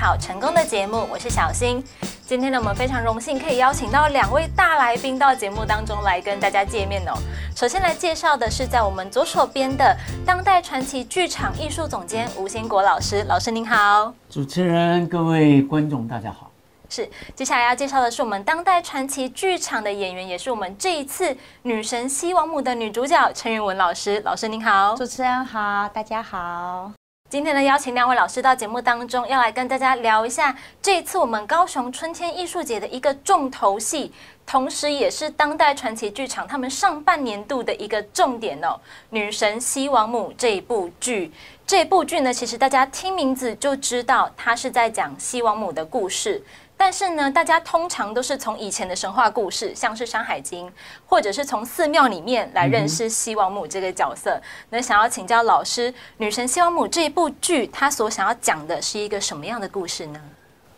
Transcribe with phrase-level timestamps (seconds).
[0.00, 1.84] 好成功的节目，我是小新。
[2.26, 7.12] 今天呢，我们非常荣幸可以邀请到两位大来宾到节目当中来跟大家见面哦。
[7.54, 14.14] 首先来介绍的是在我们左手边的当代传奇剧场艺术总监吴兴国老师，老师您好。
[14.30, 16.50] 主持人、各位观众，大家好。
[16.88, 24.18] 是，接下来要介绍的是我们当代传奇剧场的演员，也是我们这一次女神西王母的女主角陈云文老师。
[24.24, 26.90] 老师您好，主持人好，大家好。
[27.30, 30.52] 今天呢，邀请两位老师到节目当中，要来跟大家聊一下
[30.82, 34.12] 这次我们高雄春天艺术节的一个重头戏，
[34.44, 38.70] 同时也是当代传奇剧场他们上半年度的一个重点哦，
[39.10, 41.30] 《女神西王母》这一部剧。
[41.64, 46.42] 这部剧呢，其实大家听名字就知道，它是在讲西王母的故事。
[46.80, 50.66] 但是呢，大家通常都是从以前的神话故事，像是《山海经》，
[51.04, 54.40] 或者是从寺庙里面来认识西王母这个角色。
[54.70, 60.20] 那想要请教老师，《女神西王母》这一部剧，它所想要讲的是一个什么样的故事呢？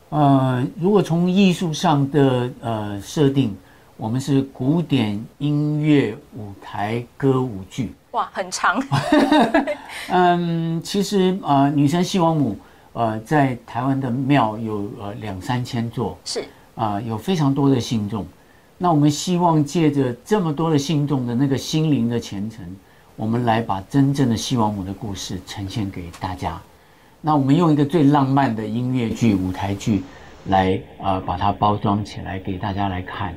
[0.08, 3.56] 呃，如果从艺术上的呃设定，
[3.96, 7.94] 我们是古典音乐舞台歌舞剧。
[8.10, 8.82] 哇，很长。
[10.10, 12.54] 嗯，其实呃，《女神西王母》。
[12.94, 18.26] 呃，在台湾的庙有呃两三千座，是啊，有非常多的信众。
[18.76, 22.64] 那我们希望借着这么多的信众的那个心灵的虔诚，
[23.16, 26.60] 我们来把真正的西王母的故事呈现给大家。
[27.20, 30.02] 那我们用一个最浪漫的音乐剧、舞台剧
[30.48, 33.34] 来呃把它包装起来给大家来看。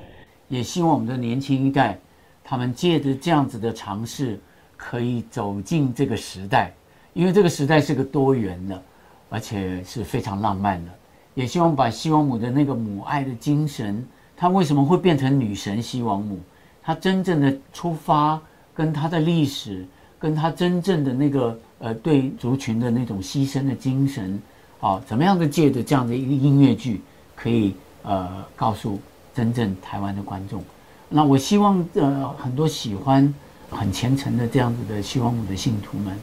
[0.49, 1.97] 也希望我们的年轻一代，
[2.43, 4.39] 他们借着这样子的尝试，
[4.75, 6.73] 可以走进这个时代，
[7.13, 8.83] 因为这个时代是个多元的。
[9.29, 10.91] 而且是非常浪漫的，
[11.33, 14.05] 也希望把西王母的那个母爱的精神，
[14.37, 16.39] 她为什么会变成女神西王母？
[16.81, 18.39] 她真正的出发，
[18.73, 19.85] 跟她的历史，
[20.19, 24.39] 跟她真正的那个呃对族群的那种牺牲的精神，
[24.79, 27.01] 啊，怎么样的借着这样的一个音乐剧，
[27.35, 28.99] 可以呃告诉
[29.33, 30.63] 真正台湾的观众？
[31.09, 33.33] 那我希望呃很多喜欢
[33.69, 36.15] 很虔诚的这样子的西王母的信徒们。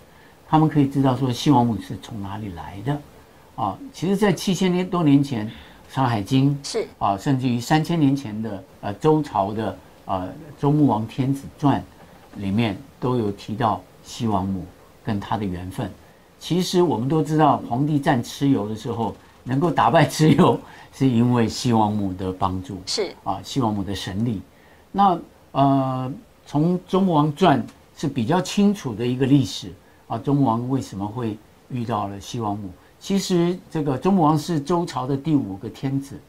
[0.52, 3.00] 他们可以知道说西王母是从哪里来的，
[3.56, 5.48] 啊，其实，在七千年多年前，
[5.88, 10.28] 《山海经》是啊，甚至于三千年前的呃周朝的呃
[10.60, 11.82] 周穆王天子传
[12.36, 14.66] 里面都有提到西王母
[15.02, 15.90] 跟他的缘分。
[16.38, 20.60] 其实我们都知道，皇帝战蚩尤的时候能够打败蚩尤，
[20.92, 24.42] 是因为西王母的帮助，是啊，西王母的神力。
[24.90, 25.18] 那
[25.52, 26.12] 呃，
[26.44, 29.72] 从周穆王传是比较清楚的一个历史。
[30.12, 31.38] 啊，周穆王为什么会
[31.70, 32.68] 遇到了西王母？
[33.00, 36.20] 其实这个周穆王是周朝的第五个天子，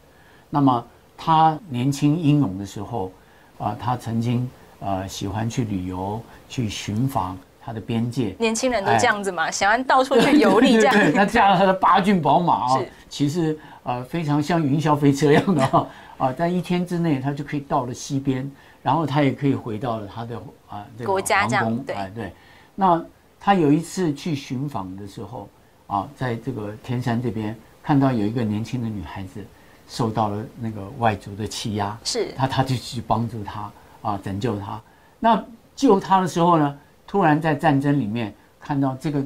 [0.48, 0.82] 那么
[1.18, 3.12] 他年轻英勇的时候，
[3.58, 4.48] 啊，他曾经
[4.80, 6.18] 呃喜欢去旅游，
[6.48, 8.34] 去寻访他的边界。
[8.38, 11.12] 年轻人都这样子嘛，喜欢到处去游历 这样。
[11.12, 12.80] 他驾了他的八骏宝马啊，
[13.10, 15.86] 其实呃非常像云霄飞车一样的啊，
[16.16, 18.50] 啊，在一天之内他就可以到了西边，
[18.82, 22.32] 然后他也可以回到了他的啊国家这样对对，
[22.74, 23.04] 那。
[23.44, 25.46] 他有一次去寻访的时候，
[25.86, 29.44] 啊，在这个天山这边看到有一个年轻的女孩子
[29.86, 34.80] 受到了那个外族的欺压，是，他他就去帮助她啊，拯救她。
[35.20, 35.44] 那
[35.76, 39.22] 救她的时候呢，突然在战争里面看到这个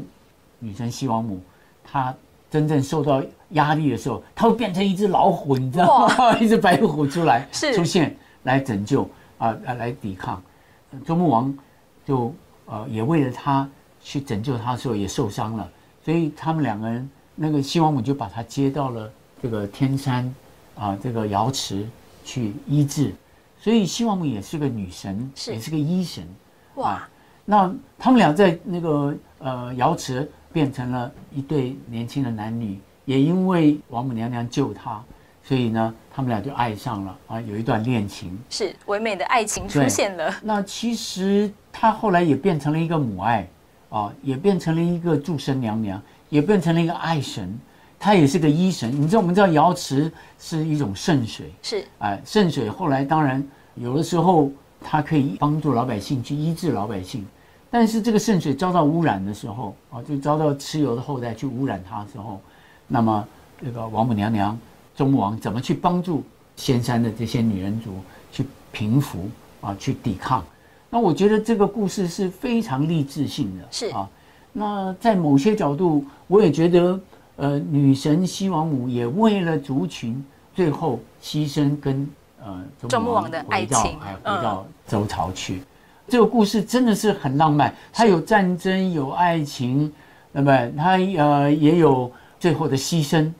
[0.58, 1.40] 女神西王母，
[1.84, 2.12] 她
[2.50, 6.36] 真正受到压力的时候，她会变成一只老虎，你知道吗？
[6.42, 9.08] 一只白虎出来是出现来拯救
[9.38, 10.42] 啊，来抵抗。
[11.06, 11.56] 周穆王
[12.04, 12.34] 就
[12.66, 13.68] 呃也为了她。
[14.08, 15.70] 去拯救他的时候也受伤了，
[16.02, 20.34] 所以他们两个人，那个西王母就把他接到了这个天山，
[20.76, 21.86] 啊，这个瑶池
[22.24, 23.14] 去医治。
[23.60, 26.26] 所以西王母也是个女神，也是个医神。
[26.76, 27.06] 哇！
[27.44, 35.04] 那他们俩在那个呃瑶池变成了一对年轻的男女，也因为王母娘娘救他，
[35.44, 40.34] 所以呢，他们俩就爱上了啊，有一段恋情，是唯美的爱情出现了。
[40.42, 43.46] 那其实他后来也变成了一个母爱。
[43.90, 47.58] 啊，也变成了一个祝生娘娘，也变成了一个爱神，
[47.98, 48.90] 她也是个医神。
[48.90, 53.42] 你知道，我们知道瑶池是一种圣水，是哎，圣水后来当然
[53.76, 54.50] 有的时候
[54.80, 57.26] 它可以帮助老百姓去医治老百姓，
[57.70, 62.40] 但是这个圣水遭到污染的时候，啊，就遭到蚩尤的后代去污染它的时候，
[62.86, 63.26] 那么
[63.64, 64.58] 这个王母娘娘、
[64.94, 66.22] 周穆王怎么去帮助
[66.56, 67.94] 仙山的这些女人族
[68.30, 69.30] 去平服
[69.60, 70.44] 啊，去抵抗？
[70.90, 74.08] 那我觉得这个故事是非常励志性的，是啊。
[74.52, 77.00] 那在某些角度，我也觉得，
[77.36, 80.24] 呃，女神西王母也为了族群，
[80.54, 82.08] 最后牺牲跟
[82.42, 85.62] 呃周穆王的爱情，还回到周朝去。
[86.08, 89.92] 这个故事真的是很浪漫，它有战争，有爱情，
[90.32, 92.10] 那么它呃也有
[92.40, 93.30] 最后的牺牲，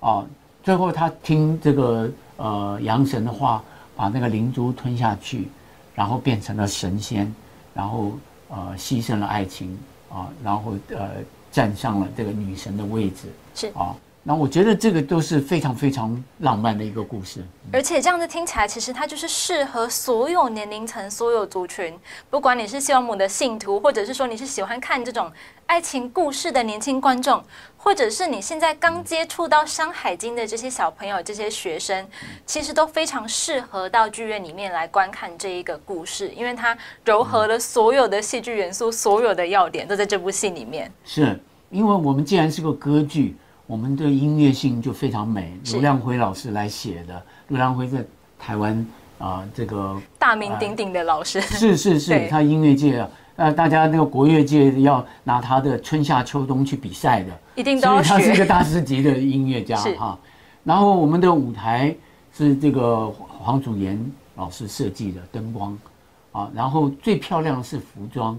[0.00, 0.26] 啊，
[0.64, 3.62] 最后他听这个呃阳神的话，
[3.94, 5.48] 把那个灵珠吞下去，
[5.96, 7.34] 然后变成了神仙，
[7.74, 8.12] 然后
[8.48, 9.76] 呃牺牲了爱情
[10.08, 11.10] 啊，然后呃
[11.50, 13.96] 站上了这个女神的位置，是啊。
[14.28, 21.96] 那我觉得这个都是非常非常浪漫的一个故事，而且这样子听起来，其实它就是适合所有年龄层、所有族群，
[22.28, 25.30] 不管你是希望母的信徒，或者是说你是喜欢看这种
[25.66, 27.40] 爱情故事的年轻观众，
[27.76, 32.04] 或者是你现在刚接触到《山海经》的这些小朋友、这些学生，
[32.44, 40.90] 其实都非常适合到剧院里面来观看这一个故事，因为它糅合了所有的戏剧元素，所有的要点都在这部戏里面。
[41.04, 41.38] 是
[41.70, 43.36] 因为我们既然是个歌剧。
[43.66, 47.20] 我们的音乐性就非常美，卢亮辉老师来写的。
[47.48, 48.04] 卢亮辉在
[48.38, 48.86] 台湾
[49.18, 60.16] 啊，这个大名鼎鼎的老师，是是是，他音乐界啊，呃，大家那个国乐界要拿他的春夏秋冬去比赛的，一定都要他是一个大师级的音乐家哈。
[60.62, 61.94] 然后我们的舞台
[62.32, 63.98] 是这个黄祖炎
[64.36, 65.76] 老师设计的灯光
[66.30, 68.38] 啊，然后最漂亮的是服装，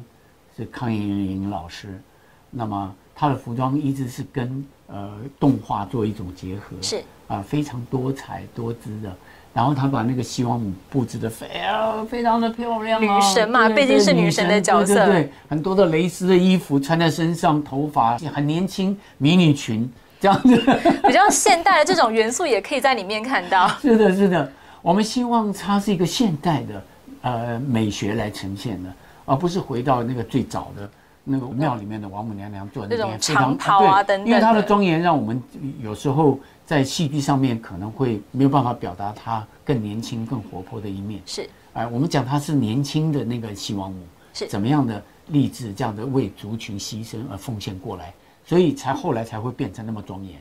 [0.56, 2.02] 是康莹莹老师。
[2.50, 9.16] 那么他的服装一直是跟呃，动画做一种结合是啊，非常多彩多姿的。
[9.54, 20.56] 然后他把那个希望母布置的非常非常的漂亮，女神嘛，毕竟是女神的角色，对，很多的蕾丝的衣服穿在身上，头发很年轻，迷你裙这样子，
[21.08, 23.68] 比较现代的这种元素也可以在里面看到。
[23.82, 24.52] 是的，是的，
[24.84, 26.84] 我们希望它是一个现代的
[27.22, 28.94] 呃美学来呈现的，
[29.26, 30.88] 而不是回到那个最早的。
[31.30, 35.44] 那个庙里面的王母娘娘做的那种长袍啊等等，因为她的庄严让我们
[35.82, 41.22] 有时候在戏剧上面可能会没有办法表达她更年轻、更活泼的一面。
[41.26, 43.98] 是，哎，我们讲她是年轻的那个西王母，
[44.34, 48.14] 是怎么样的励志，这样的为族群牺牲而奉献过来，
[48.46, 50.40] 所以才后来才会变成那么庄严。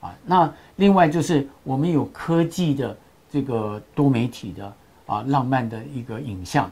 [0.00, 2.96] 啊，那另外就是我们有科技的
[3.30, 4.74] 这个多媒体的
[5.06, 6.68] 啊浪漫的一个影像，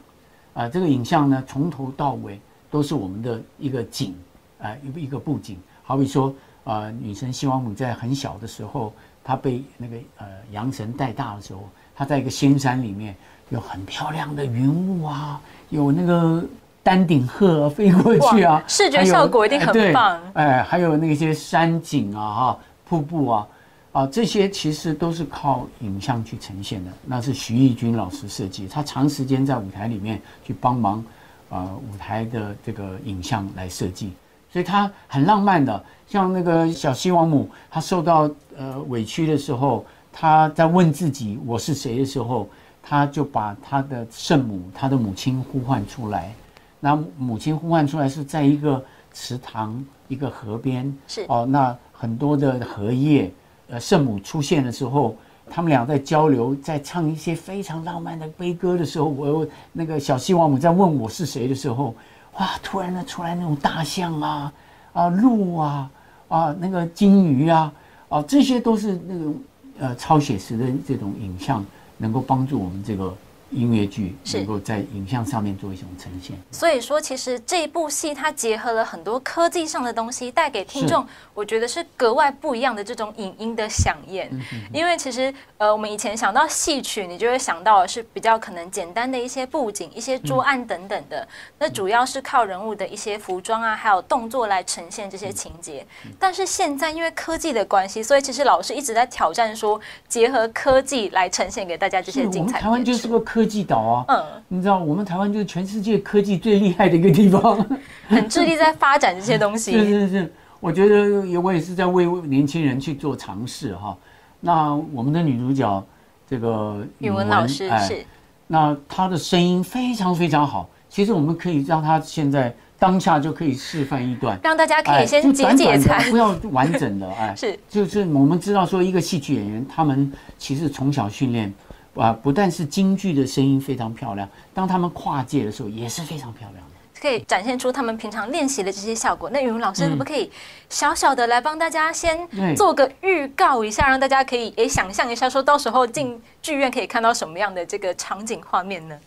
[0.53, 2.37] 啊，这个影像呢从头到尾。
[2.73, 4.15] 都是我们的一个景，
[4.59, 5.59] 啊，一个一个布景。
[5.83, 6.33] 好比说，
[6.63, 8.91] 呃，女神西王母在很小的时候，
[9.23, 13.15] 她被那个呃阳神带大的时候，她在一个仙山里面，
[13.51, 15.39] 有很漂亮的云雾啊，
[15.69, 16.43] 有那个
[16.81, 20.19] 丹顶鹤飞过去啊，视觉效果一定很棒。
[20.33, 22.59] 哎，还有那些山景啊，哈，
[22.89, 23.47] 瀑布啊，
[23.91, 26.91] 啊，这些其实都是靠影像去呈现的。
[27.05, 31.05] 那是徐义军老师设计，他长时间在舞台里面去帮忙。
[31.53, 34.11] 呃，舞台的这个影像来设计，
[34.51, 35.85] 所以它很浪漫的。
[36.07, 38.27] 像那个小西王母，她受到
[38.57, 42.49] 呃委屈的时候，她在问自己我是谁的时候，
[42.81, 46.33] 她就把她的圣母、她的母亲呼唤出来。
[46.79, 48.83] 那母亲呼唤出来是在一个
[49.13, 53.31] 池塘、一个河边，是哦，那很多的荷叶，
[53.67, 55.15] 呃，圣母出现的时候。
[55.49, 61.93] 他们俩在交流，在唱一些非常浪漫的悲歌的时候，我那个小西王母在问我是谁的时候，
[62.37, 62.49] 哇！
[62.63, 64.53] 突然的出来那种大象啊，
[64.93, 65.89] 啊鹿啊，
[66.27, 67.71] 啊那个金鱼啊，
[68.09, 69.35] 啊这些都是那种
[69.79, 71.63] 呃超写实的这种影像，
[71.97, 73.15] 能够帮助我们这个。
[73.53, 84.27] 音乐剧能够在影像上面做一种呈现，所以说其实这部戏它结合了很多科技上的东西，带给听众，我觉得是格外不一样的这种影音的响应。
[84.73, 91.27] 因为其实呃，我们以前想到戏曲，你就会想到的是比较可能简单的一些布景、一些桌案等等的，
[91.59, 95.85] 那主要是靠人物的一些服装啊，还有动作来呈现这些情节。
[96.19, 102.59] 但是现在因为科技的关系，所以其实老师一直在挑战说，结合科技来呈现给大家这些精彩。
[102.59, 103.42] 台湾就是个科。
[103.43, 107.57] 科技岛啊，嗯，你知道我们台湾就是全世界科技最厉害的一个地方，
[108.07, 109.73] 很致力在发展这些东西。
[109.77, 113.97] 是是是，我觉得也我也是在为年轻人去做尝试哈。
[114.39, 115.85] 那我们的女主角
[116.29, 118.05] 这个语文老师是，
[118.47, 120.69] 那她的声音非常非常好。
[120.87, 131.53] 其实我们可以让她现在当下就可以示范一段，让大家可以先解解馋，不要完整的哎， 是就是我们知道说一个戏剧演员，他们其实从小训练。
[131.95, 139.29] 啊，不但是京剧的声音非常漂亮，当他们跨界的时候也是非常漂亮的，可以展现出他们平常练习的这些效果。
[139.29, 140.31] 那语文老师可不可以
[140.69, 148.97] 小小的来帮大家先做个预告一下，让大家可以也想象一下，说到时候进剧院可以看到什么样的这个场景画面呢？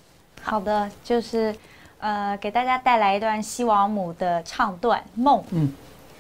[0.43, 1.52] 好的，就是
[1.99, 5.40] 呃，给大家带来一段西王母的唱段《梦》。
[5.50, 5.75] 嗯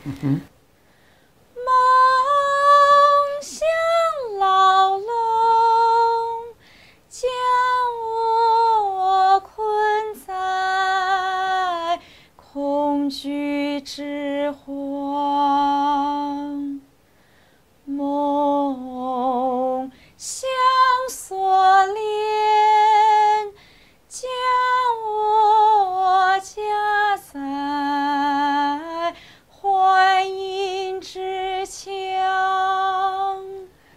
[0.04, 0.28] 嗯哼，
[1.54, 1.70] 梦
[3.40, 3.60] 想
[4.40, 5.75] 老了。
[7.18, 7.30] 将
[8.04, 11.98] 我困在
[12.36, 16.78] 恐惧之荒
[17.86, 20.46] 梦相
[21.08, 21.94] 锁链
[24.06, 24.28] 将
[25.08, 29.14] 我夹在
[29.48, 31.82] 幻影之枪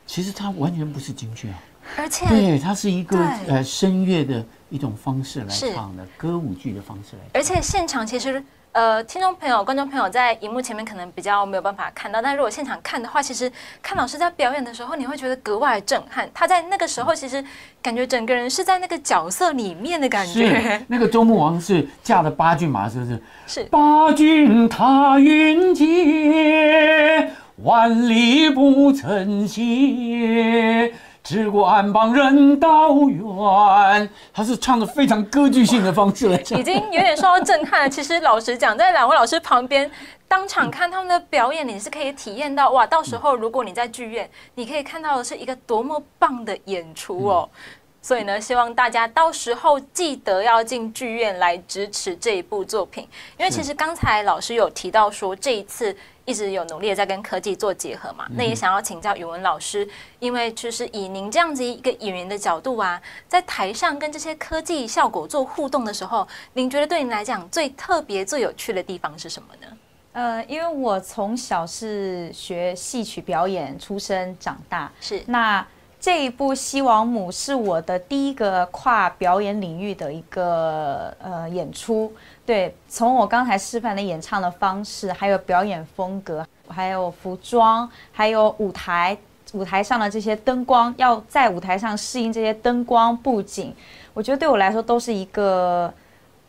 [0.06, 1.62] 其实它完全不是京剧啊
[1.98, 3.18] 而且对，它是一个
[3.48, 7.32] 呃声乐的一种方式来唱的，歌舞剧的方式来唱。
[7.34, 8.44] 而且现场其实。
[8.72, 16.30] 呃，听众朋友、观众朋友在荧幕前面可能比较没有办法看到，但如果现场看的话，其实看老师在表演的时候，你会觉得格外震撼。
[16.36, 17.44] 他在那个时候，其实
[17.82, 20.82] 感觉整个人是在那个角色里面的感觉是。
[20.88, 23.20] 那个周穆王是驾了八骏马，是不是？
[23.48, 27.32] 是八骏踏云阶，
[27.64, 30.94] 万里不曾歇。
[31.30, 36.64] 只管帮人道远，他是唱的非常歌剧性的方式来唱已。
[36.64, 37.88] 经有点受到震撼了。
[37.88, 39.92] 其实老实讲，在两位老师旁边
[40.28, 47.48] 当场看他们的表演，你是可以体验到哇，到时候如果你在剧院，你可以看到的是一个多么棒的演出哦。
[48.02, 58.26] 所以呢，希望大家到时候记得要进剧院来支持这一部作品，因为其实刚才老师有提到说，这一次一直有努力的在跟科技做结合嘛。
[58.36, 59.88] 那也想要请教语文老师，
[60.20, 69.78] 因为就是以您这样子一个演员的角度啊，在台上跟这些科技效果做互动的时候，您觉得对您来讲最特别、最有趣的地方是什么呢？
[70.14, 75.66] 呃，因为我从小是学戏曲表演出身长大，是那
[76.00, 82.12] 这一部《西王母》是我的第一个跨表演领域的一个呃演出。
[82.46, 89.18] 对，从我刚才示范的演唱的方式，还有表演风格，还有服装，还有舞台
[89.52, 93.76] 舞台上的这些灯光，要在舞台上适应这些灯光布景，
[94.14, 95.94] 我觉得对我来说都是一个。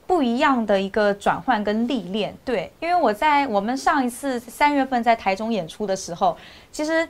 [0.06, 6.36] 不一样的一个转换跟历练，对，因为我在我们上一次三月份在台中演出的时候，
[6.72, 7.08] 其实，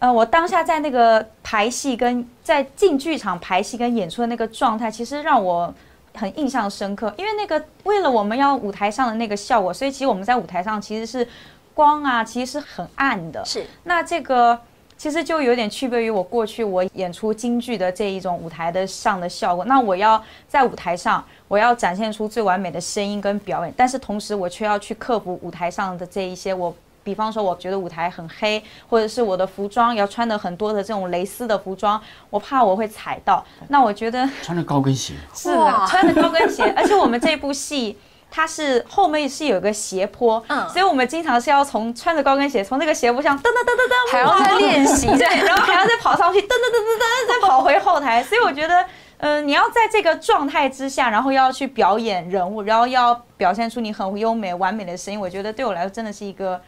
[0.00, 5.74] 呃，我当下在那个排戏跟在进剧场排戏跟演出的那个状态，其实让我
[6.14, 7.12] 很印象深刻。
[7.16, 11.26] 因为那个为了我们要舞台上的那个效果，所以其实我们在舞台上其实是
[11.74, 13.44] 光啊，其实是很暗的。
[13.44, 14.56] 是，那这个
[14.96, 19.64] 其实就有点区别于我过去我演出京剧的这一种舞台的上的效果。
[19.64, 26.72] 那我要在舞台上，我要展现出最完美的声音跟表演，但是同时我却要去克服舞台上的这一些我。
[27.08, 31.98] 比方说，我觉得舞台很黑，或者是我的服装要穿的很多的这种蕾丝的服装，
[32.28, 33.42] 我怕我会踩到。
[33.68, 37.96] 那我觉得 穿着高跟鞋， 是的，穿着高跟鞋，而且我们这部戏。
[38.30, 48.22] 它是后面是有个斜坡，嗯所以我们经常是要从穿着高跟鞋从那个斜坡上噔噔噔噔噔，还要再练习，对，然后还要再跑上去，噔噔噔噔噔，再跑回后台。
[48.22, 48.84] 所以我觉得，
[49.16, 56.60] 呃，你要在这个状态之下，然后要去表演人物，然后要表现出你很优美完美的声音，我觉得对我来说真的是一个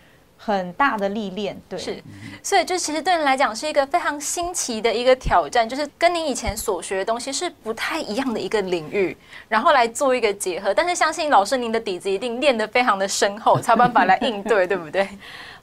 [0.43, 1.55] 很大的历练。
[1.69, 2.03] 对，是，
[2.43, 9.15] 所以就其实对您来讲是一个非常新奇的一个挑战，就是跟您以前所学的东西是不太一样的一个领域，
[9.49, 10.73] 然后来做一个结合。
[10.73, 15.07] 但是相信老师您的底子一定练得非常的深厚， 才有办法来应对，对不对？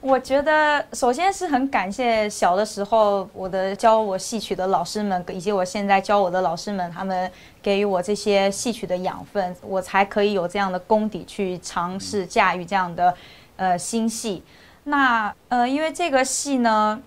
[0.00, 7.28] 我觉得首先是很感谢小的时候我的教我戏曲的老师们，以及我现在教我的老师们，他们
[7.60, 13.12] 给予我这些戏曲的养分，我才可以有这样的功底去尝试驾驭这样的
[13.56, 14.40] 呃新戏。
[14.88, 17.00] 那呃，因为这个戏呢，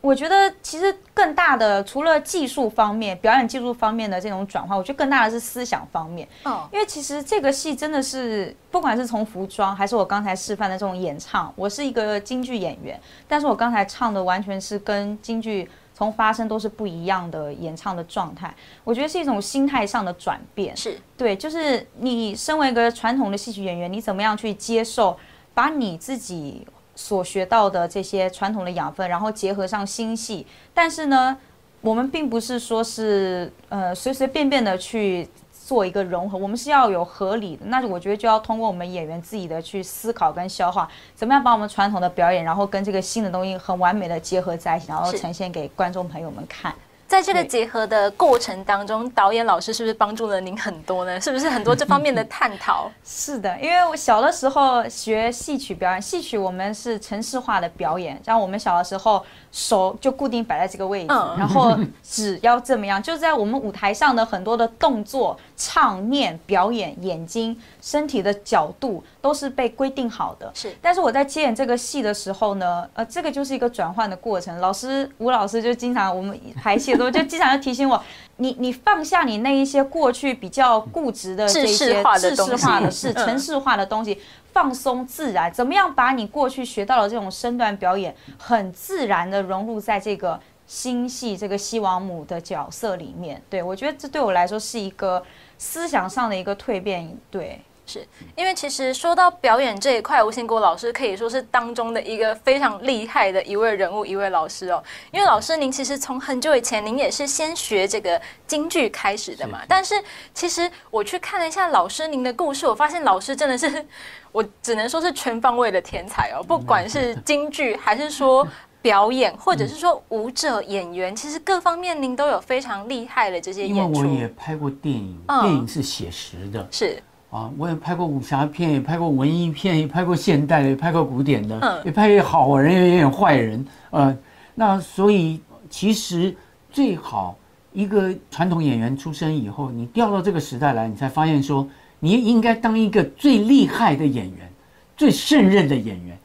[0.00, 6.26] 我觉得其实更大的除了技术方面、表演技术方面的这种转化，我觉得更大的是思想方面。
[6.44, 18.54] 哦，因为其实这个戏真的是，不管是从服装还是我刚才示范的这种演唱，我是一个京剧演员，但是我刚才唱的完全是跟京剧从发声都是不一样的演唱的状态。
[18.84, 20.76] 我觉得是一种心态上的转变。
[20.76, 25.18] 是对，就是你身为一个传统的戏曲演员，你怎么样去接受，
[25.54, 30.44] 把你自己所学到的这些传统的养分，然后结合上新戏。
[30.74, 31.36] 但是呢，
[31.80, 37.66] 我们并不是说是呃随随便便的去做一个融合，我们是要有合理的。
[37.66, 46.74] 那我觉得就要通过我们演员自己的去思考跟消化，怎么样把我们传统的表演，然后跟这个新的东西很完美的结合在一起，然后呈现给观众朋友们看。
[47.08, 51.20] 在这个结合的过程当中，导演老师是不是帮助了您很多呢？
[51.20, 52.90] 是不是很多这方面的探讨？
[53.04, 70.50] 是的，因为我小的时候学戏曲表演，戏曲我们是程式化的表演，像我们小的时候手就固定摆在这个位置，嗯然后指要这么样，就在我们舞台上的很多的动作、唱念、表演、眼睛、身体的角度都是被规定好的。
[70.54, 74.58] 是但是我在接演这个戏的时候呢，呃，这个就是一个转换的过程。
[74.60, 78.02] 老师吴老师就经常我们排戏的时候就经常要提醒我，
[78.36, 84.20] 你你放下你那一些过去比较固执的这些化的制式化的事、嗯程式化的东西，
[84.52, 93.42] 放松自然，怎么样把你过去学到的这种身段表演，很自然的融入在这个新戏这个西王母的角色里面。
[93.48, 95.22] 对我觉得这对我来说是一个
[95.58, 97.16] 思想上的一个蜕变。
[97.30, 104.82] 对，是因为其实说到表演这一块，吴兴国老师可以说是当中的一个非常厉害的一位人物，一位老师哦。
[105.12, 109.60] 因为老师您其实从很久以前，您也是先学这个京剧开始的嘛。
[109.68, 109.94] 但是
[110.34, 113.86] 其实我去看了一下老师您的故事，我发现老师真的是，
[114.32, 116.42] 我只能说是全方位的天才哦。
[116.42, 118.46] 不管是京剧，还是说
[118.86, 123.74] 表演，或者是说舞者、演员，其实各方面您都有非常厉害的这些演出。
[123.74, 127.02] 因为我也拍过电影，电影是写实的，是。
[127.32, 133.66] 啊，我也拍过武侠片，也拍过文艺片，也拍过现代的，也拍过古典的，也拍好人，也演坏人。
[133.90, 134.16] 呃，
[134.54, 136.32] 那所以其实
[136.70, 137.36] 最好
[137.72, 144.48] 一个传统演员出身以后，你调到这个时代来，你才发现说，你应该当一个最厉害的演员，
[144.96, 146.16] 最胜任的演员，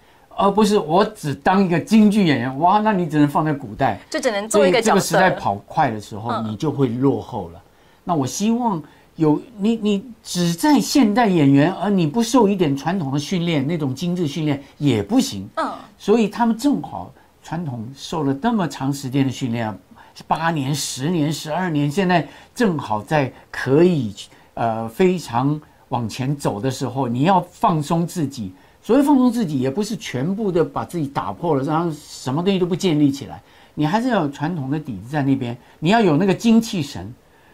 [0.42, 2.60] 而不是我只当一个京剧演员。
[2.60, 7.62] 哇，那你只能放在古代，就只能做一个这个时代跑快的时候，你就会落后了。
[8.04, 8.82] 那我希望。
[9.18, 15.48] 有你，你只在现代演员，而你不受一点传统的训练，那种精致训练也不行。
[15.58, 19.78] 嗯，所以他们正好传统受了那么长时间的训练，
[20.26, 24.16] 八年、十年、十二年，现在正好在可以
[24.56, 28.54] 呃非常往前走的时候，你要放松自己。
[28.92, 33.42] 所谓放松自己，也不是全部的把自己打破了，然后什么东西都不建立起来，
[33.74, 37.10] 你还是要有传统的底子在那边，你要有那个精气神。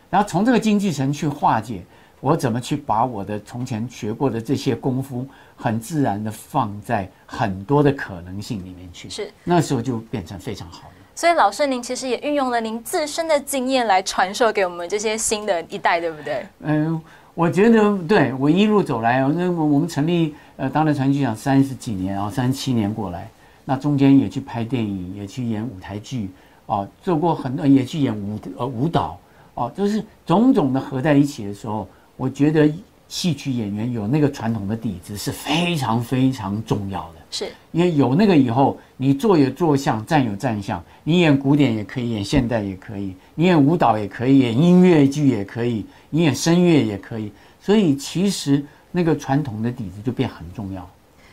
[0.10, 1.86] 然后从这个精气神去化解，
[2.22, 9.08] 我怎么去把我的从前学过的这些功夫，很自然的放在很多的可能性里面去。
[9.08, 10.96] 是，那时候就变成非常好的。
[11.14, 16.48] 所以老师您其实也运用了您自身的经验来传授给我们这些新的一代，对不对？
[16.62, 17.00] 嗯，
[17.38, 23.30] 我觉得对我一路走来，那我们成立呃当代传奇奖三十几年啊，三十七年过来，
[23.64, 26.32] 那中间也去拍电影，也去演舞台剧
[26.66, 29.20] 啊，做过很多，也去演舞呃舞蹈。
[29.54, 32.68] 哦，就是种种的合在一起的时候，我觉得
[33.08, 37.17] 戏曲演员有那个传统的底子是非常非常重要的。
[37.30, 47.32] 是，因为有那个以后，你做有做相，站有站相，你演古典也可以，演现代也可以，你演舞蹈也可以，演音乐剧也可以，你演声乐也可以。
[47.60, 50.90] 所以其实那个传统的底子就变很重要。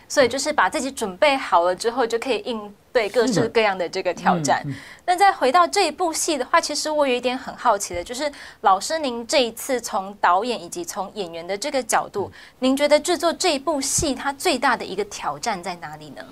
[0.09, 2.61] 所以就是把自己准备好了之后，就可以应
[2.95, 4.65] 对各式各样的这个挑战。
[5.05, 8.31] 那再回到这一部戏的话，其实我有一点很好奇的，就是
[8.61, 12.31] 老师您这一次从导演以及从演员的这个角度，
[12.61, 16.23] 您觉得制作这一部戏它最大的一个挑战在哪里呢？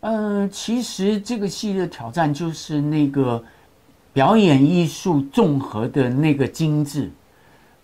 [0.00, 3.40] 嗯，其实这个戏的挑战就是那个
[4.12, 7.08] 表演艺术综合的那个精致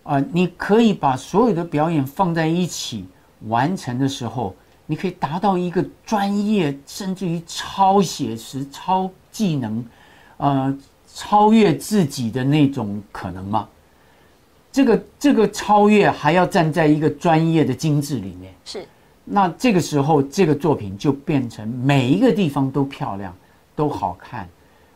[0.03, 3.05] 啊，你可以把所有的表演放在一起
[3.47, 4.53] 完成的时候。
[4.87, 9.85] 你可以达到一个专业，甚至于超写实、超技能，
[10.37, 10.75] 呃，
[11.13, 13.67] 超越自己的那种可能吗？
[14.71, 18.53] 这个这个超越还要站在一个专业的精致里面。
[18.63, 18.87] 是。
[19.25, 23.35] 那这个时候，这个作品就变成每一个地方都漂亮，
[23.75, 24.47] 都好看，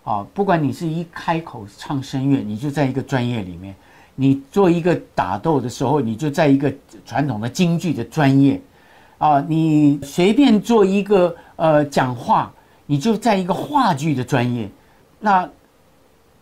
[0.06, 3.73] 啊，不管你是一开口唱声乐，你就在一个专业里面；
[4.15, 6.73] 你做一个打斗的时候，你就在一个
[7.06, 8.62] 传统的京剧的专业。
[9.21, 12.51] 啊，你随便做一个呃讲话，
[12.88, 14.67] 你就在一个话剧的专业，
[15.19, 15.47] 那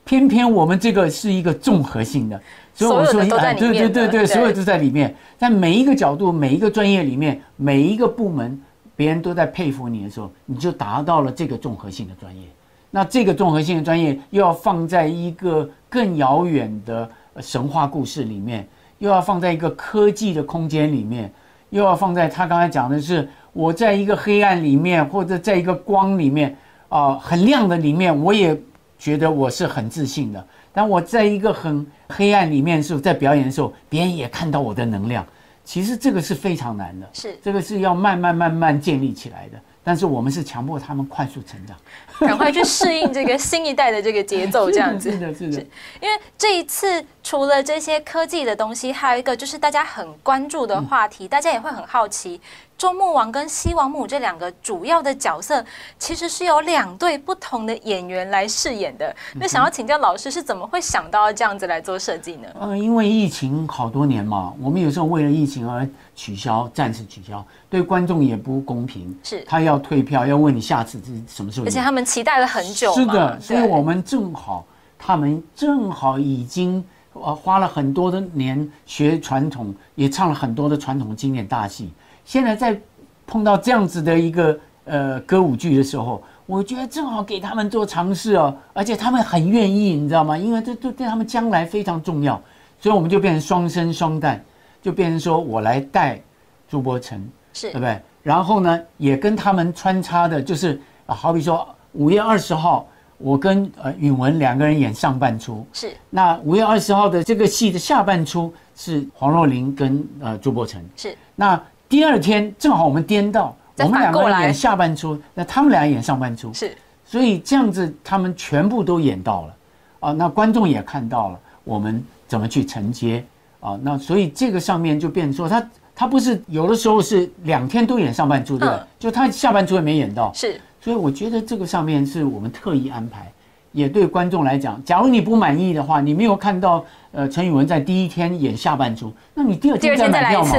[0.05, 2.41] 偏偏我们这个是一个综合性的，
[2.73, 8.57] 所以我说哎，对对对对，所有都在里面，在每一个角度、每一个专业里面、每一个部门，
[8.95, 12.47] 别人都在佩服你的时候，你就达到了这个综合性的专业。
[12.91, 17.11] 那这个综合性的专业又要放在一个更遥远的
[17.41, 18.65] 神话故事里面，
[18.99, 21.29] 又要放在一个科技的空间里面。
[21.69, 26.55] 又要放在他刚才讲的是，我在一个黑暗里面，或者在一个光里面，
[26.87, 28.59] 啊，很亮的里面，我也
[28.97, 30.45] 觉得我是很自信的。
[30.71, 35.25] 但我在一个很黑暗里面的时候，在表演的时候，别人也看到我的能量。
[35.63, 39.59] 其实这个是非常难的，是这个是要慢慢慢慢建立起来的。
[39.83, 41.75] 但是我们是强迫他们快速成长，
[42.19, 45.09] 赶快去适应这个新一代的这个节奏，这样子。
[45.11, 45.65] 是的，是的。
[46.01, 52.39] 因为这一次除了这些科技的东西，还有一个就是大家很关注的话题，大家也会很好奇。
[52.79, 55.63] 周穆王跟西王母这两个主要的角色，
[55.99, 59.13] 其实是由两对不同的演员来饰演的。
[59.33, 62.47] 那想要请教老师，是怎么会想到这样子来做设计呢？
[62.61, 69.13] 嗯，因为疫情好多年嘛，我们有时候为了疫情而取消，暂时取消，对观众也不公平。
[69.23, 71.67] 是，他要退票，要问你下次是什么时候。
[71.67, 72.93] 而且他们期待了很久。
[72.93, 74.65] 是的，所以我们正好，
[74.97, 81.91] 他们正好已经呃花了很多的年学传统，也唱了很多的传统经典大戏。
[82.29, 82.79] 现在在
[83.25, 90.37] 碰到这样子的一个呃歌舞剧的时候，我觉得正好给他们做尝试哦，而且他们很愿意，你知道吗？
[90.37, 92.39] 因为这这对他们将来非常重要，
[92.79, 94.37] 所以我们就变成双生双旦，
[94.79, 96.21] 就变成说我来带
[96.67, 97.19] 朱柏成，
[97.51, 97.99] 是对不对？
[98.21, 102.87] 然后呢，也跟他们穿插的，就是啊好比说五月二十号，
[103.17, 111.59] 我跟呃允文两个人演上半出，是那五月二十号的这个戏的下半出是黄若琳跟呃朱柏成，是那
[111.89, 116.71] 第二天正好我们颠倒，我们两个人演下半出，那他们俩演上半出，是。
[117.03, 119.55] 所以这样子他们全部都演到了。
[119.99, 123.25] 啊，那观众也看到了我们怎么去承接
[123.59, 130.61] 啊，那所以这个上面就变成说他他不是有的时候是两天都演上半出，对就他下半出也没演到，是。
[130.79, 133.29] 所以我觉得这个上面是我们特意安排，
[133.73, 140.55] 也对观众来讲，假如你不满意的话，你没有看到呃陈宇文在第一天演下半出，那你第二天再再买票嘛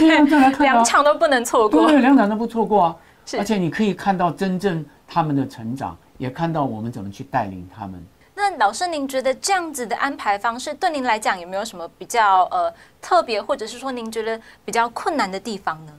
[0.00, 1.86] 对啊，再来看啊两场都不能错过。
[1.86, 2.96] 对，两场都不错过啊。
[3.26, 8.02] 是而且你可以看到真正他们的成长，也看到我们怎么去带领他们。
[8.34, 15.92] 那老师，您觉得这样子的安排方式对您来讲有没有什么比较呃特别，或者是说您觉得比较困难的地方呢？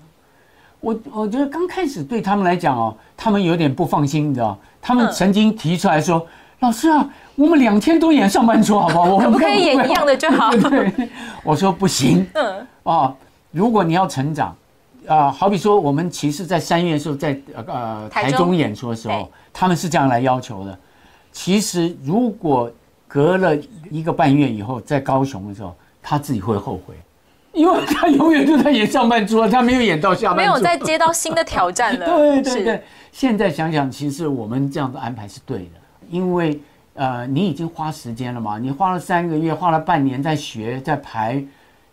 [0.79, 4.57] 我我觉得刚开始对他们来讲哦，他们有点不放心，你知道？
[4.81, 6.25] 他们嗯曾经提出来说
[6.61, 9.03] ：“老师啊，我们两天都演上班族好不好？
[9.05, 11.09] 我们 可不可以演一样的就好 对对，
[11.43, 13.13] 我说不行嗯，啊，
[13.51, 14.55] 如果你要成长。
[15.07, 20.77] 啊，好比说，我们其实，在三月的时候，在呃呃台中演出的时候，他们是这样来要求的。
[21.31, 22.71] 其实，如果
[23.07, 23.57] 隔了
[23.89, 26.93] 一个半月以后，在高雄的时候，他自己会后悔，
[27.51, 32.05] 因为他永远就在演上半桌，他没有演到下半桌，没有再接到新的挑战了。
[32.15, 35.79] 对对对，现在想想，其实我们这样的安排是对的，
[36.11, 36.59] 因为
[36.93, 41.43] 呃，你已经花时间了嘛，你花了三个月，花了半年在学在排，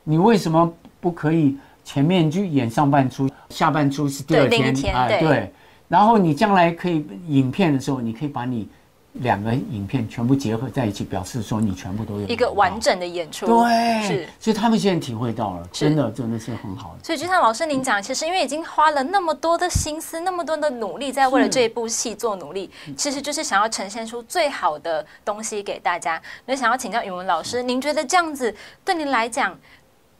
[0.04, 5.52] 你为什么不可以前面就演上半出，下半出是第二天哎一天对对，
[5.88, 8.68] 然后你将来可以影片的时候，你可以把你
[9.14, 13.46] 两个影片全部结合在一起，表示说你全部都有一个完整的演出。
[13.46, 14.28] 对，是。
[14.38, 17.04] 所以他们现在体会到了，真的真的是很好的。
[17.04, 26.20] 所以就像老师您讲，其实因为已经花了那么多的心思、那么多的努力，在为了这一部戏做努力，其实就是想要呈现出最好的东西给大家。
[26.44, 29.58] 那想要请教语文老师，您觉得这样子对您来讲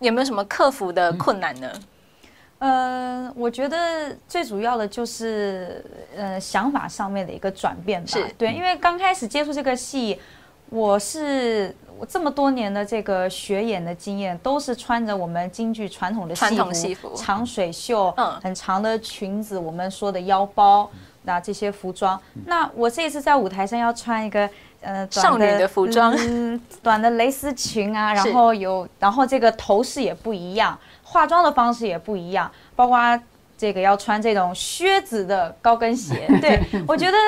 [0.01, 1.71] 有没有什么克服的困难呢？
[2.61, 5.85] 呃，我觉得最主要的就是
[6.17, 8.19] 呃想法上面的一个转变吧。
[8.37, 10.19] 对，因为刚开始接触这个戏，
[10.69, 20.91] 我是我这么多年的这个学演的经验，都是穿着我们京剧传统的传戏服，统戏服长水袖，嗯很长的裙子，我们说的腰包，
[21.23, 22.21] 那这些服装。
[22.47, 24.49] 那我这一次在舞台上要穿一个。
[24.81, 33.21] 呃，少女的服装嗯，短的蕾丝裙啊，然后有，然后这个头饰也不一样，化妆的方式也不一样，包括
[33.57, 36.29] 这个要穿这种靴子的高跟鞋。
[36.41, 37.19] 对我觉得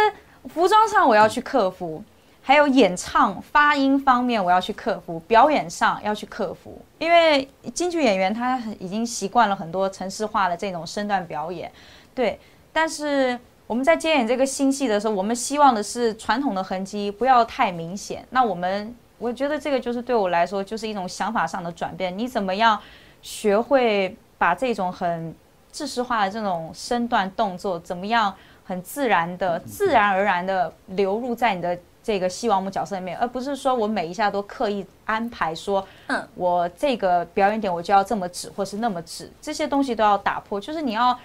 [0.48, 2.00] 服装上我要去克服，
[2.40, 11.70] 还有演唱发音方面我要去克服，表演上要去克服，因为京剧演员他很已经习惯了很多城市化的这种身段表演，
[12.14, 12.38] 对，
[12.72, 13.36] 但是。
[13.70, 18.26] 我们在接演这个新戏的时候，我们希望的是传统的痕迹不要太明显。
[18.30, 22.18] 那我们，我觉得这个就是对我来说，就是一种想法上的转变。
[22.18, 22.76] 你怎么样
[23.22, 25.32] 学会把这种很
[25.70, 40.60] 制式化的这种身段动作，怎么样很自然的、自然而然的流入在你的这个西王母角色里面，而不是说我每一下都刻意安排说，嗯，我这个表演点我就要这么指，或是那么指，这些东西都要打破。
[40.60, 41.16] 就是你要。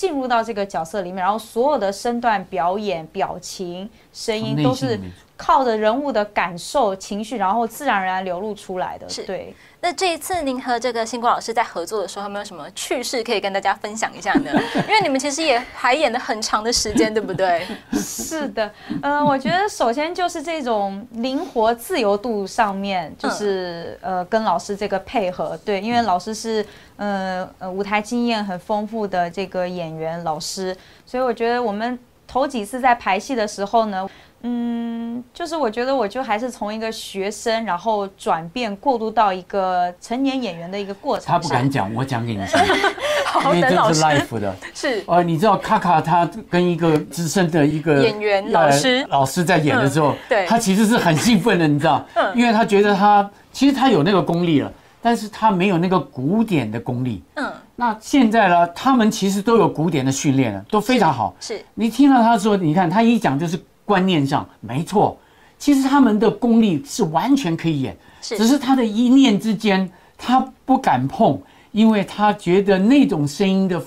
[0.00, 4.98] 进入到这个角色里面，然后所有的身段表演、表情、声音都是
[5.40, 9.08] 靠着人物的感受、情绪，然后自然而然流露出来的。
[9.08, 9.54] 是对。
[9.80, 14.50] 那这一次您和这个星光老师在合作的时候，有没有什么趣事可以跟大家分享一下呢？
[14.86, 17.66] 因为你们其实也排演了很长的时间，对不对？
[17.92, 26.62] 是的，呃，我觉得首先就是这种灵活自由度上面，就是、呃跟老师这个配合，对，因为老师是
[26.96, 30.76] 呃呃舞台经验很丰富的这个演员老师，
[31.06, 34.06] 所以我觉得我们头几次在排戏的时候呢。
[34.42, 41.26] 嗯，就是我觉得我就还是从一个学生，然后转变过渡到一个成年演员的一个过程。
[41.26, 42.58] 他不敢讲，我讲给你听，
[43.26, 44.54] 好，因为这是 life 的。
[44.74, 54.72] 是呃，你知道卡卡他跟一个资深的一个演员老师老师在演的时候，对他其实是很兴奋的，你知道，嗯因为他觉得他其实他有那个功力了，
[55.02, 57.22] 但是他没有那个古典的功力。
[57.34, 61.34] 嗯，那现在呢，他们其实都有古典的训练了，都非常好。
[61.40, 65.18] 是你听到他说，你看他一讲就是观念上没错，
[65.58, 71.36] 其实他们的功力是完全可以演，是只是他的一念之间他不敢碰，
[71.72, 73.82] 因为他觉得那种声音的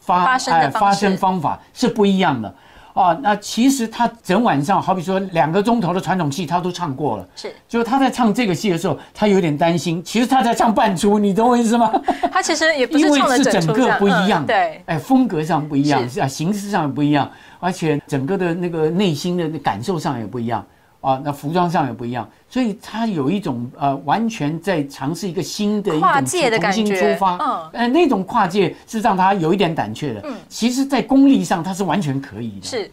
[0.00, 2.52] 发发声的方式发声方法是不一样的。
[2.94, 7.26] 啊，那其实他整晚上，好比说两个钟头的传统戏，他都唱过了。
[7.34, 10.00] 是，就是他在唱这个戏的时候，他有点担心。
[10.04, 11.90] 其实他在唱半出，你懂我意思吗？
[12.30, 17.28] 他其实也不 因为是整个不一样，对，哎，风格上不一样，是啊，形式上也不一样，
[17.64, 20.64] 而且整个的那个内心的感受上也不一样。
[21.00, 32.90] 啊，那服装上也不一样，所以他有一种呃，完全在尝试一个新的一跨种界的感觉重新出发，嗯呃，那种跨界是让他有一点胆怯的，嗯其实，在功力上他是完全可以的，是。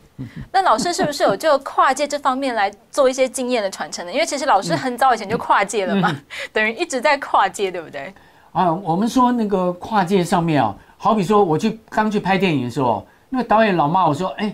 [0.52, 4.12] 那老师是不是有就跨界这方面来做一些经验的传承呢？
[4.12, 6.14] 因为其实老师很早以前就跨界了嘛，
[6.52, 8.14] 等于一直在跨界，对不对？
[8.52, 14.54] 啊，我们说那个跨界上面啊，好比说我去刚去拍电影的时候，那个导演老骂我说：“哎，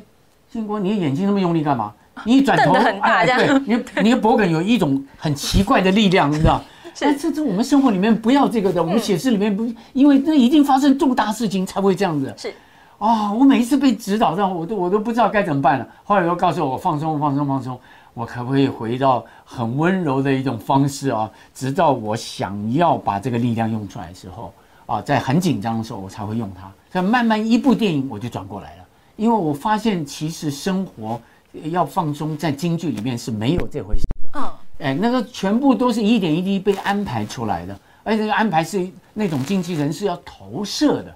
[0.51, 1.91] 建国，你的眼睛那么用力干嘛？
[2.23, 6.61] 你一转头，很大哎对，你你的脖梗有一种很奇怪的力量，你知道？
[7.01, 12.31] 哎，这这我们生活里面不要这个的，我们写诗里面不，因为那一定发生重大事情才会这样子。
[12.37, 12.53] 是
[12.99, 15.87] 啊、我每一次被指导到，我都我都不知道该怎么办了。
[16.03, 17.79] 后来又告诉我放松放松放松，
[18.15, 21.29] 我可不可以回到很温柔的一种方式啊？
[21.53, 24.51] 直到我想要把这个力量用出来的时候
[24.87, 26.71] 啊，在很紧张的时候我才会用它。
[27.01, 28.83] 慢慢一部电影我就转过来了，
[29.15, 31.19] 因为我发现其实生活
[31.53, 34.39] 呃要放松，在京剧里面是没有这回事的。
[34.39, 41.15] 嗯，哎，那个全部都是一点一滴被安排出来的，而且这个安排是那种经纪人是要投射的。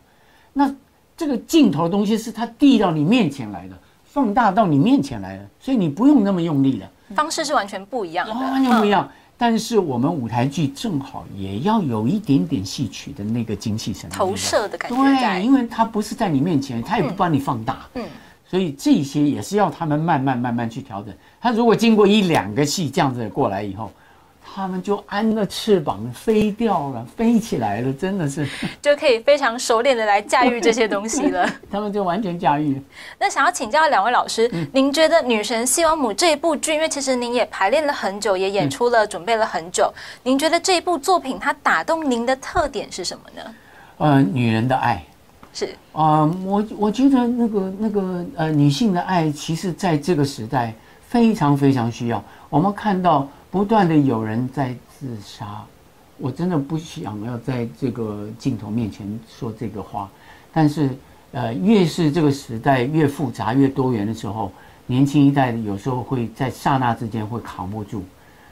[0.54, 0.74] 那
[1.16, 9.10] 这个镜头的东西是他递到你面前来的，放大到你面前来的，所以你不用那么用力的，方式是完全不一样的，完全不一样。
[9.42, 18.06] 但是我们舞台剧正好也要有一点点戏曲的那个精气神投射的感觉对，因为它不是在你面前，它也不把你放大，嗯，
[18.48, 21.12] 所以这些也是要他们慢慢慢慢去调整。
[21.42, 23.92] 他如果经过一两个戏这样子过来以后，
[24.54, 28.46] 他们就安了翅膀飞掉了，飞起来了，真的是，
[28.82, 31.50] 就可以非常熟练的来驾驭这些东西了。
[31.72, 32.82] 他们就完全驾驭。
[33.18, 39.90] 那想要请教两位老师，嗯您觉得《女神西王母》这一部剧，因为其实您也排练了很久，也演出了，准备了很久，
[40.22, 43.56] 您觉得这一部作品它打动您的特点是什么呢？
[44.00, 45.02] 呃，女人的爱
[45.54, 50.74] 是啊、我我觉得那个那个呃，女性的爱，其实在这个时代
[51.08, 52.24] 非常非常需要。
[52.50, 55.62] 我们看到不断的有人在自杀，
[56.18, 60.10] 我真的不想要在这个镜头面前说这个话，
[60.54, 60.90] 但是
[61.34, 64.54] 呃，越是这个时代越复杂越多元的时候，
[64.86, 68.04] 年轻一代有时候会在刹那之间会扛不住，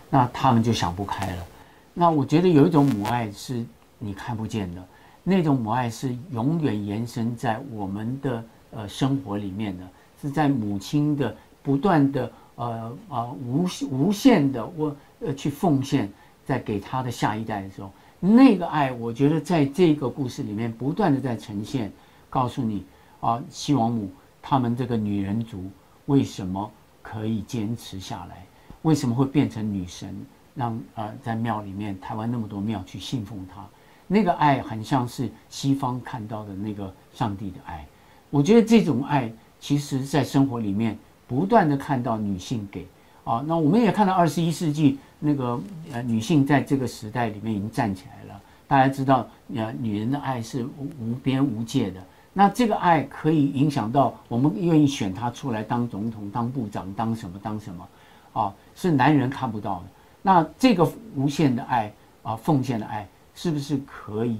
[0.09, 1.45] 那他们就想不开了。
[1.93, 3.63] 那我觉得有一种母爱是
[3.97, 4.83] 你看不见的，
[5.23, 9.83] 那种母爱是永远延伸在我们的呃生活里面的，
[10.21, 11.33] 是在母亲的
[11.63, 12.29] 不断的
[12.59, 16.11] 呃啊无无限的我呃去奉献，
[16.45, 21.89] 在给他的下一代的时候，那个爱，我觉得在这个故事里面不断的在呈现，
[22.29, 22.83] 告诉你
[23.21, 25.63] 啊，西王母他们这个女人族
[26.07, 26.69] 为什么
[27.01, 28.45] 可以坚持下来，
[28.81, 30.13] 为什么会变成女神，
[30.53, 33.65] 让呃在庙里面台湾那么多庙去信奉她，
[34.05, 37.87] 那个爱很像是西方看到的那个上帝的爱。
[38.29, 40.97] 我觉得这种爱，其实在生活里面
[41.29, 42.87] 不断的看到女性给
[43.23, 45.61] 啊，那我们也看到二十一世纪那个
[45.93, 48.41] 呃女性在这个时代里面已经站起来了。
[48.67, 50.65] 大家知道，呃，女人的爱是
[50.99, 52.01] 无边无界的。
[52.33, 57.87] 那这个爱可以影响到我们愿意选她出来当总统、当部长、当什么当什么，
[58.33, 59.85] 啊，是男人看不到的。
[60.21, 61.91] 那这个无限的爱
[62.23, 64.37] 啊，奉献的爱，是不是可以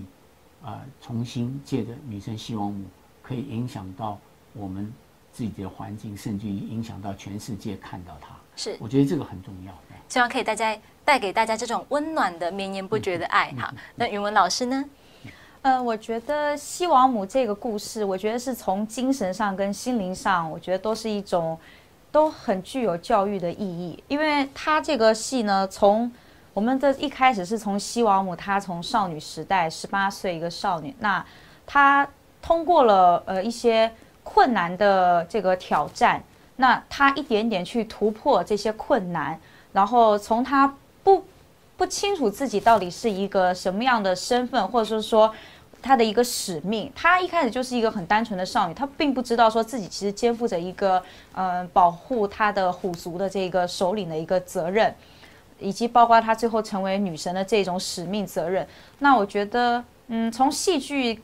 [0.63, 2.85] 啊重新借着女生希望母，
[3.21, 4.17] 可以影响到
[4.53, 4.91] 我们
[5.31, 8.29] 自己的环境，甚至于影响到全世界看到它？
[8.55, 9.73] 是，我觉得这个很重要。
[10.09, 13.53] 希望可以大家带给大家这种温暖的绵延不绝的爱。
[13.59, 14.83] 好，那语文老师呢？
[15.61, 21.55] 呃，我觉得西王母这个故事，我觉得是从精神上跟心灵上，我觉得都是一种
[22.11, 24.03] 都很具有教育的意义。
[24.07, 26.11] 因为它这个戏呢，从
[26.53, 31.23] 我们的一开始是从西王母，她从少女时代十八岁一个少女，那
[31.67, 32.07] 她
[32.41, 33.91] 通过了呃一些
[34.31, 36.21] 困难的这个挑战，
[36.57, 39.39] 那他一点点去突破这些困难，
[39.73, 40.71] 然后从他
[41.03, 41.25] 不
[41.75, 45.33] 不清楚自己到底是一个什么样的身份，或者是说
[45.81, 46.91] 他的一个使命。
[46.95, 51.01] 他一开始就是一个很单纯的少女，她并不知道说自己其实肩负着一个
[51.33, 54.93] 呃保护她的虎族的这个首领的一个责任，
[55.57, 58.65] 以及包括她最后成为女神的这种使命责任。
[58.99, 61.19] 那我觉得，嗯，从戏剧。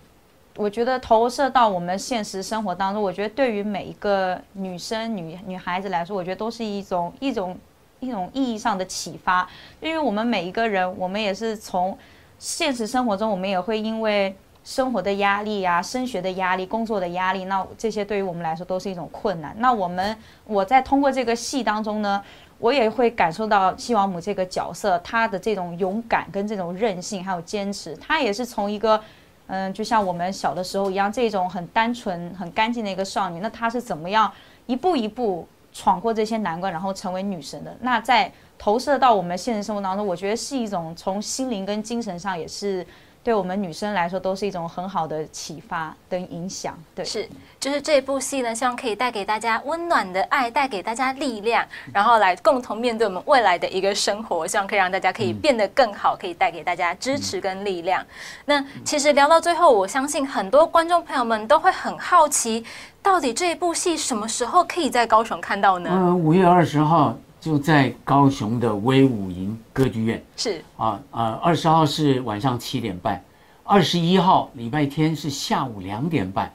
[0.57, 7.57] 我觉得投射到我们现实生活当中，我觉得对于每一个女生、女女孩子来说，我觉得都是一种一种
[7.99, 9.47] 一种意义上的启发，
[9.81, 11.97] 因为我们每一个人，我们也是从
[12.39, 19.53] 现实生活中，我们也会因为生活的压力啊、升学的压力、工作的压力，那这些对于我们来说都是一种困难。
[19.59, 20.15] 那我们
[20.45, 22.23] 我在通过这个戏当中呢，
[22.59, 27.93] 我也会感受到西王母这个角色她的这种勇敢跟这种韧性，还有坚持。
[27.97, 28.99] 她也是从一个
[29.47, 34.31] 嗯，就像我们小的时候一样，这种很单纯、很干净的一个少女，那她是怎么样
[34.65, 37.75] 一步一步闯过这些难关，然后成为女神的？
[37.81, 42.85] 那在投射到我们现实生活当中，我觉得是一种从心灵跟精神上也是。
[43.25, 46.77] 对我们女生来说，都是一种很好的启发跟影响。
[46.93, 47.27] 对，是，
[47.59, 54.45] 就是这部戏呢，希望可以带给大家温暖的爱，带给大家力量，然后来共同面对我们未来的一个生活。
[54.45, 58.05] 希望可以让大家可以变得更好，可以带给大家支持跟力量。
[58.45, 62.63] 那其实聊到最后，我相信很多观众朋友们都会很好奇，
[63.01, 65.89] 到底这一部戏什么时候可以在高雄看到呢？
[65.91, 67.17] 嗯，五月二十号。
[67.45, 70.59] 就在高雄的威武营歌剧院，是。
[70.77, 73.23] 啊啊，二十号是晚上七点半，
[73.63, 76.51] 二十一号礼拜天是下午两点半，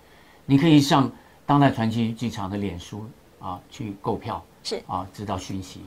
[0.46, 1.08] 你可以上
[1.46, 4.82] 当代传奇剧场的脸书啊去购票，是。
[4.88, 5.78] 啊知道讯息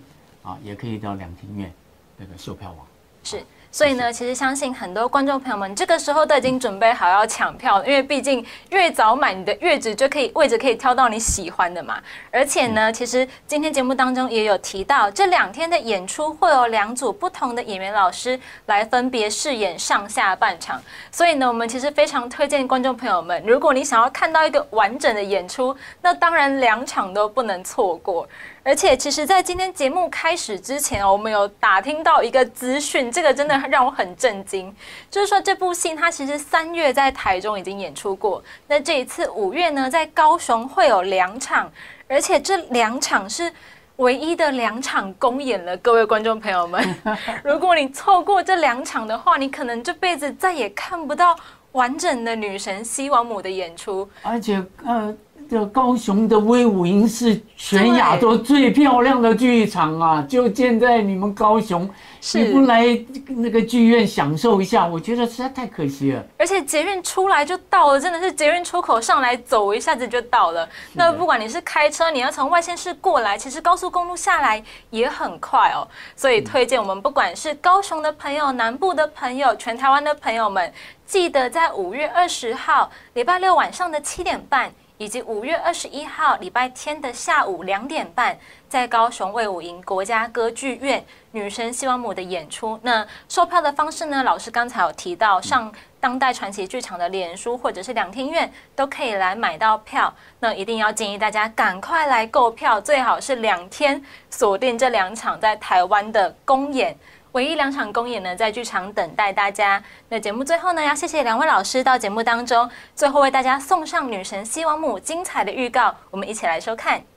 [0.41, 1.69] 啊，也可以到两厅院
[2.15, 2.87] 那个售票网，
[3.25, 3.43] 是。
[3.73, 11.99] 所以呢，其实相信很多观众朋友们这个时候都已经准备好要抢票了，因为毕竟越早买，你的月值就可以位置可以挑到你喜欢的嘛。
[12.29, 20.79] 而且呢，其实今天节目当中也有提到，这两天的演出会有两组不同的演员老师来分别饰演上下半场。
[21.11, 28.29] 所以呢，我们其实非常推荐观众朋友们，如果你想要看到一个完整的演出，那当然两场都不能错过。
[28.65, 34.73] 而且，其实，在今天节目开始之前哦，我们有打听到一个资讯，这个真的让我很震惊。
[35.11, 41.69] 就是说，这部戏它其实三月在台中已经演出过，那这一次五月呢，在高雄会有两场，
[42.07, 43.51] 而且这两场是
[43.97, 45.75] 唯一的两场公演了。
[45.77, 46.81] 各位观众朋友们，
[47.43, 51.35] 如果你错过这两场的话，你可能这辈子再也看不到
[51.73, 54.09] 完整的女神西王母的演出。
[54.21, 55.13] 而且，呃。
[55.53, 61.87] 这高雄的威武营是全亚洲最漂亮的剧场啊，就建在你们高雄，
[62.33, 66.25] 你不来那个剧院享受一下，我觉得实在太可惜了。
[66.39, 70.67] 而且捷运出来就到了，真的是捷运出口上来走一下子就到了。
[70.93, 75.87] 那不管你是开车，你要从外县市过来，其实高速公路下来也很快哦。
[76.15, 80.73] 所以推荐我们不管是高雄的朋友、南部的朋友、全台湾的朋友们，
[81.05, 84.73] 记得在五月二十号礼拜六晚上的七点半。
[85.03, 88.37] 以及五月二十一号礼拜天的下午两点半，
[88.69, 92.79] 在高雄卫武营国家歌剧院《女神希望母》的演出。
[92.81, 94.23] 那售票的方式呢？
[94.23, 100.13] 老师刚才有提到，上当代传奇剧场的脸书或者是两厅院都可以来买到票。
[100.39, 106.95] 那一定要建议大家赶快来购票，最好是两天锁定这两场在台湾的公演。
[107.33, 109.83] 唯一两场公演呢，在剧场等待大家。
[110.09, 117.12] 那节目最后呢，要谢谢两位老师到节目当中，最后为大家送上女神西王母精彩的预告，我们一起来收看。